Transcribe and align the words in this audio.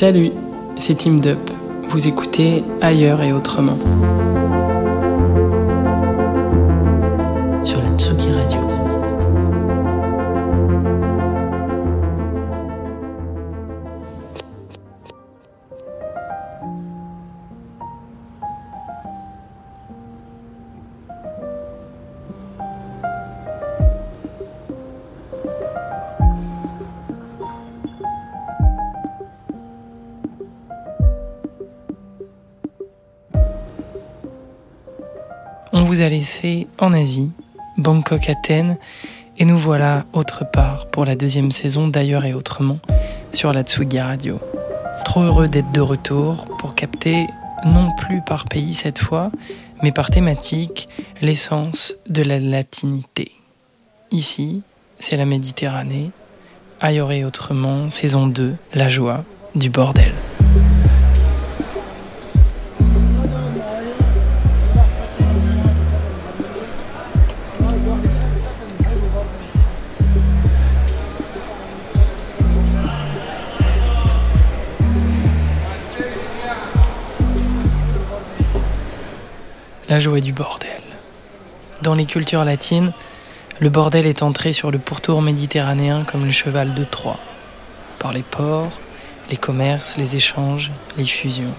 Salut, 0.00 0.30
c'est 0.76 0.94
Team 0.94 1.20
Dup. 1.20 1.40
Vous 1.88 2.06
écoutez 2.06 2.62
Ailleurs 2.80 3.20
et 3.20 3.32
Autrement. 3.32 3.76
On 35.72 35.84
vous 35.84 36.00
a 36.00 36.08
laissé 36.08 36.66
en 36.78 36.92
Asie, 36.92 37.30
Bangkok, 37.76 38.28
Athènes, 38.28 38.78
et 39.38 39.44
nous 39.44 39.58
voilà 39.58 40.06
autre 40.12 40.44
part 40.50 40.86
pour 40.86 41.04
la 41.04 41.14
deuxième 41.14 41.50
saison 41.50 41.86
d'Ailleurs 41.86 42.24
et 42.24 42.34
Autrement 42.34 42.78
sur 43.32 43.52
la 43.52 43.62
Tsugi 43.62 44.00
Radio. 44.00 44.40
Trop 45.04 45.20
heureux 45.20 45.46
d'être 45.46 45.70
de 45.70 45.80
retour 45.80 46.46
pour 46.58 46.74
capter, 46.74 47.28
non 47.64 47.90
plus 47.96 48.22
par 48.22 48.46
pays 48.46 48.74
cette 48.74 48.98
fois, 48.98 49.30
mais 49.82 49.92
par 49.92 50.10
thématique, 50.10 50.88
l'essence 51.22 51.94
de 52.08 52.22
la 52.22 52.40
latinité. 52.40 53.30
Ici, 54.10 54.62
c'est 54.98 55.16
la 55.16 55.26
Méditerranée. 55.26 56.10
Ailleurs 56.80 57.12
et 57.12 57.24
Autrement, 57.24 57.90
saison 57.90 58.26
2, 58.26 58.56
la 58.74 58.88
joie 58.88 59.24
du 59.58 59.70
bordel. 59.70 60.12
La 79.88 79.98
joie 79.98 80.20
du 80.20 80.32
bordel. 80.32 80.68
Dans 81.82 81.94
les 81.94 82.04
cultures 82.04 82.44
latines, 82.44 82.92
le 83.58 83.70
bordel 83.70 84.06
est 84.06 84.22
entré 84.22 84.52
sur 84.52 84.70
le 84.70 84.78
pourtour 84.78 85.22
méditerranéen 85.22 86.04
comme 86.04 86.24
le 86.24 86.30
cheval 86.30 86.74
de 86.74 86.84
Troie, 86.84 87.18
par 87.98 88.12
les 88.12 88.22
ports, 88.22 88.70
les 89.30 89.36
commerces, 89.36 89.96
les 89.96 90.16
échanges, 90.16 90.70
les 90.96 91.04
fusions. 91.04 91.54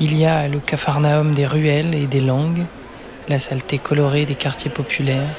Il 0.00 0.16
y 0.16 0.26
a 0.26 0.48
le 0.48 0.58
capharnaüm 0.58 1.32
des 1.32 1.46
ruelles 1.46 1.94
et 1.94 2.06
des 2.06 2.20
langues, 2.20 2.64
la 3.28 3.38
saleté 3.38 3.78
colorée 3.78 4.26
des 4.26 4.34
quartiers 4.34 4.70
populaires, 4.70 5.34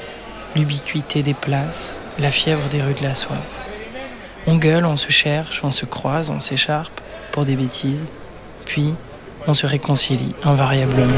l'ubiquité 0.56 1.22
des 1.22 1.34
places, 1.34 1.96
la 2.18 2.30
fièvre 2.30 2.68
des 2.68 2.82
rues 2.82 2.94
de 2.94 3.02
la 3.02 3.14
soif. 3.14 3.38
On 4.46 4.56
gueule, 4.56 4.84
on 4.84 4.96
se 4.96 5.10
cherche, 5.10 5.60
on 5.62 5.70
se 5.70 5.84
croise, 5.84 6.30
on 6.30 6.40
s'écharpe 6.40 7.00
pour 7.30 7.44
des 7.44 7.54
bêtises, 7.54 8.06
puis 8.64 8.94
on 9.46 9.54
se 9.54 9.66
réconcilie 9.66 10.34
invariablement. 10.42 11.12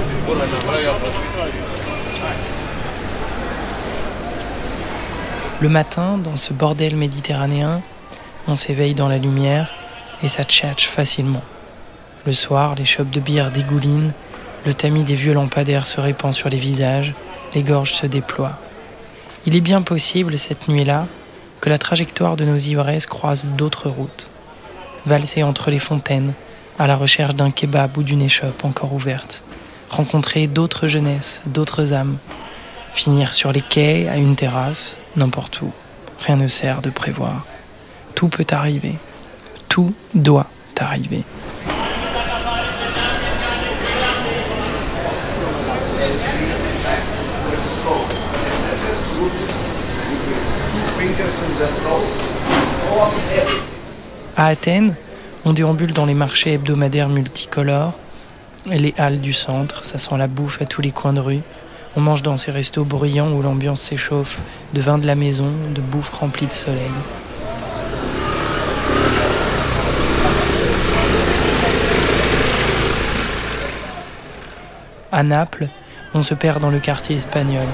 Le 5.61 5.69
matin, 5.69 6.19
dans 6.19 6.37
ce 6.37 6.53
bordel 6.53 6.97
méditerranéen, 6.97 7.83
on 8.51 8.57
s'éveille 8.57 8.95
dans 8.95 9.09
la 9.09 9.19
lumière 9.19 9.73
et 10.23 10.29
ça 10.29 10.45
tchatche 10.45 10.89
facilement. 10.89 11.43
Le 12.27 12.33
soir, 12.33 12.75
les 12.75 12.85
chopes 12.85 13.11
de 13.11 13.21
bière 13.21 13.51
dégoulinent, 13.51 14.13
le 14.67 14.75
tamis 14.75 15.05
des 15.05 15.15
vieux 15.15 15.33
lampadaires 15.33 15.87
se 15.87 16.01
répand 16.01 16.35
sur 16.35 16.49
les 16.49 16.59
visages, 16.59 17.15
les 17.55 17.63
gorges 17.63 17.93
se 17.95 18.07
déploient. 18.07 18.59
Il 19.47 19.57
est 19.57 19.63
bien 19.63 19.83
possible, 19.83 20.39
cette 20.39 20.69
nuit-là, 20.69 21.07
que 21.61 21.71
la 21.71 21.79
trajectoire 21.79 22.37
de 22.37 22.45
nos 22.45 22.57
ivresses 22.57 23.07
croise 23.07 23.47
d'autres 23.47 23.89
routes. 23.89 24.29
Valser 25.07 25.43
entre 25.43 25.71
les 25.71 25.79
fontaines, 25.79 26.35
à 26.79 26.87
la 26.87 26.97
recherche 26.97 27.35
d'un 27.35 27.51
kebab 27.51 27.97
ou 27.97 28.03
d'une 28.03 28.23
échoppe 28.23 28.65
encore 28.65 28.93
ouverte. 28.93 29.43
Rencontrer 29.89 30.47
d'autres 30.47 30.87
jeunesses, 30.87 31.43
d'autres 31.47 31.93
âmes. 31.93 32.19
Finir 32.93 33.35
sur 33.35 33.53
les 33.53 33.63
quais, 33.63 34.09
à 34.09 34.17
une 34.17 34.37
terrasse, 34.37 34.97
n'importe 35.17 35.63
où. 35.63 35.73
Rien 36.27 36.37
ne 36.37 36.49
sert 36.49 36.83
de 36.83 36.91
prévoir. 36.91 37.47
Tout 38.21 38.29
peut 38.29 38.45
arriver. 38.51 38.97
Tout 39.71 39.95
doit 40.15 40.47
arriver. 40.79 41.23
À 54.37 54.47
Athènes, 54.49 54.95
on 55.47 55.55
déambule 55.55 55.95
dans 55.95 56.05
les 56.05 56.13
marchés 56.13 56.53
hebdomadaires 56.53 57.09
multicolores, 57.09 57.95
les 58.67 58.93
halles 58.99 59.23
du 59.23 59.33
centre, 59.33 59.87
ça 59.87 59.97
sent 59.97 60.19
la 60.19 60.27
bouffe 60.27 60.61
à 60.61 60.67
tous 60.67 60.83
les 60.83 60.91
coins 60.91 61.15
de 61.15 61.21
rue. 61.21 61.41
On 61.97 62.03
mange 62.03 62.21
dans 62.21 62.37
ces 62.37 62.51
restos 62.51 62.85
bruyants 62.85 63.33
où 63.33 63.41
l'ambiance 63.41 63.81
s'échauffe 63.81 64.37
de 64.75 64.83
vin 64.83 64.99
de 64.99 65.07
la 65.07 65.15
maison, 65.15 65.51
de 65.75 65.81
bouffe 65.81 66.11
remplie 66.11 66.47
de 66.47 66.53
soleil. 66.53 66.91
À 75.13 75.25
Naples, 75.25 75.67
on 76.15 76.23
se 76.23 76.35
perd 76.35 76.61
dans 76.61 76.71
le 76.71 76.79
quartier 76.79 77.17
espagnol. 77.17 77.67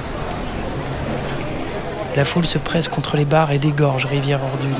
La 2.17 2.25
foule 2.25 2.47
se 2.47 2.57
presse 2.57 2.89
contre 2.89 3.19
les 3.19 3.27
bars 3.27 3.53
et 3.53 3.59
dégorge 3.59 4.07
Rivière 4.07 4.41
Orduli. 4.43 4.75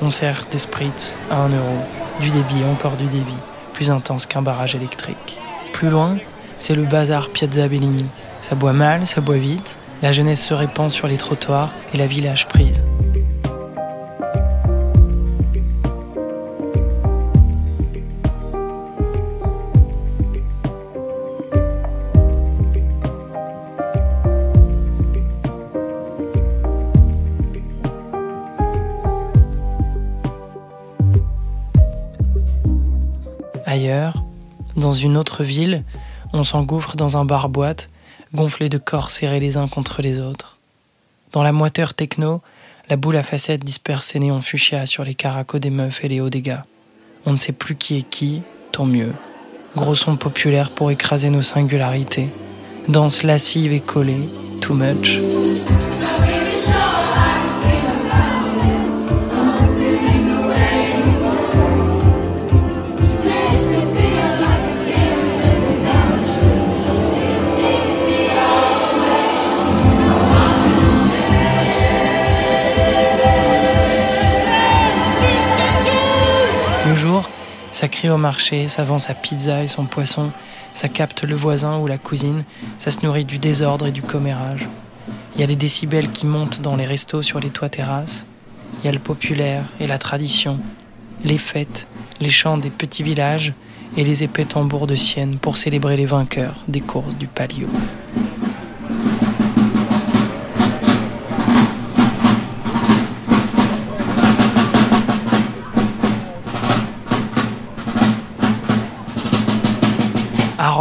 On 0.00 0.10
sert 0.10 0.46
des 0.50 0.56
spritz 0.56 1.14
à 1.30 1.36
1 1.36 1.48
euro, 1.50 1.84
du 2.20 2.30
débit, 2.30 2.64
encore 2.64 2.96
du 2.96 3.04
débit, 3.04 3.38
plus 3.74 3.90
intense 3.90 4.24
qu'un 4.24 4.40
barrage 4.40 4.74
électrique. 4.74 5.38
Plus 5.74 5.90
loin, 5.90 6.16
c'est 6.58 6.74
le 6.74 6.84
bazar 6.84 7.28
Piazza 7.28 7.68
Bellini. 7.68 8.06
Ça 8.42 8.56
boit 8.56 8.72
mal, 8.72 9.06
ça 9.06 9.20
boit 9.20 9.36
vite, 9.38 9.78
la 10.02 10.10
jeunesse 10.10 10.44
se 10.44 10.52
répand 10.52 10.90
sur 10.90 11.06
les 11.06 11.16
trottoirs 11.16 11.72
et 11.94 11.96
la 11.96 12.08
village 12.08 12.48
prise. 12.48 12.84
Ailleurs, 33.64 34.24
dans 34.76 34.92
une 34.92 35.16
autre 35.16 35.44
ville, 35.44 35.84
on 36.32 36.44
s'engouffre 36.44 36.96
dans 36.96 37.16
un 37.16 37.24
bar-boîte, 37.24 37.88
gonflé 38.34 38.68
de 38.68 38.78
corps 38.78 39.10
serrés 39.10 39.40
les 39.40 39.56
uns 39.56 39.68
contre 39.68 40.02
les 40.02 40.20
autres. 40.20 40.56
Dans 41.32 41.42
la 41.42 41.52
moiteur 41.52 41.94
techno, 41.94 42.42
la 42.88 42.96
boule 42.96 43.16
à 43.16 43.22
facettes 43.22 43.64
disperse 43.64 44.08
ses 44.08 44.18
néons 44.18 44.42
fuchsia 44.42 44.86
sur 44.86 45.04
les 45.04 45.14
caracos 45.14 45.58
des 45.58 45.70
meufs 45.70 46.04
et 46.04 46.08
les 46.08 46.20
hauts 46.20 46.28
gars. 46.28 46.66
On 47.24 47.32
ne 47.32 47.36
sait 47.36 47.52
plus 47.52 47.76
qui 47.76 47.98
est 47.98 48.08
qui, 48.08 48.42
tant 48.72 48.84
mieux. 48.84 49.12
Gros 49.76 49.94
son 49.94 50.16
populaire 50.16 50.70
pour 50.70 50.90
écraser 50.90 51.30
nos 51.30 51.42
singularités. 51.42 52.28
danse 52.88 53.22
lascive 53.22 53.72
et 53.72 53.80
collée, 53.80 54.28
too 54.60 54.74
much. 54.74 55.18
Jour, 77.02 77.28
ça 77.72 77.88
crie 77.88 78.10
au 78.10 78.16
marché, 78.16 78.68
ça 78.68 78.84
vend 78.84 79.00
sa 79.00 79.12
pizza 79.12 79.64
et 79.64 79.66
son 79.66 79.86
poisson, 79.86 80.30
ça 80.72 80.88
capte 80.88 81.24
le 81.24 81.34
voisin 81.34 81.78
ou 81.78 81.88
la 81.88 81.98
cousine, 81.98 82.44
ça 82.78 82.92
se 82.92 83.04
nourrit 83.04 83.24
du 83.24 83.38
désordre 83.38 83.88
et 83.88 83.90
du 83.90 84.02
commérage. 84.02 84.68
Il 85.34 85.40
y 85.40 85.42
a 85.42 85.48
les 85.48 85.56
décibels 85.56 86.12
qui 86.12 86.26
montent 86.26 86.60
dans 86.60 86.76
les 86.76 86.86
restos 86.86 87.22
sur 87.22 87.40
les 87.40 87.50
toits 87.50 87.68
terrasses. 87.68 88.24
Il 88.78 88.86
y 88.86 88.88
a 88.88 88.92
le 88.92 89.00
populaire 89.00 89.64
et 89.80 89.88
la 89.88 89.98
tradition, 89.98 90.60
les 91.24 91.38
fêtes, 91.38 91.88
les 92.20 92.30
chants 92.30 92.56
des 92.56 92.70
petits 92.70 93.02
villages 93.02 93.52
et 93.96 94.04
les 94.04 94.22
épais 94.22 94.44
tambours 94.44 94.86
de 94.86 94.94
Sienne 94.94 95.38
pour 95.38 95.56
célébrer 95.56 95.96
les 95.96 96.06
vainqueurs 96.06 96.54
des 96.68 96.82
courses 96.82 97.16
du 97.16 97.26
Palio. 97.26 97.66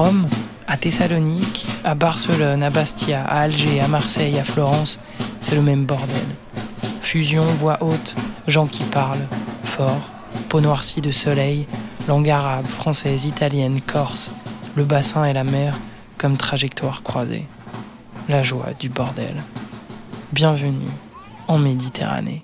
Rome, 0.02 0.28
à 0.66 0.78
Thessalonique, 0.78 1.68
à 1.84 1.94
Barcelone, 1.94 2.64
à 2.64 2.72
Bastia, 2.72 3.24
à 3.24 3.42
Alger, 3.42 3.82
à 3.82 3.88
Marseille, 3.88 4.40
à 4.40 4.44
Florence, 4.44 5.00
c'est 5.42 5.54
le 5.54 5.62
même 5.62 5.86
bordel. 5.86 6.26
Fusion, 7.04 7.44
voix 7.44 7.78
haute, 7.82 8.16
gens 8.48 8.66
qui 8.66 8.82
parlent, 8.82 9.28
fort, 9.64 10.02
peau 10.50 10.60
noircie 10.60 11.02
de 11.02 11.12
soleil, 11.12 11.68
langue 12.08 12.32
arabe, 12.32 12.66
française, 12.66 13.26
italienne, 13.26 13.80
corse, 13.80 14.32
le 14.76 14.86
bassin 14.86 15.24
et 15.26 15.34
la 15.34 15.44
mer 15.44 15.78
comme 16.18 16.36
trajectoire 16.36 17.04
croisée. 17.04 17.46
La 18.28 18.42
joie 18.42 18.74
du 18.80 18.90
bordel. 18.90 19.36
Bienvenue 20.34 20.90
en 21.48 21.60
Méditerranée. 21.60 22.44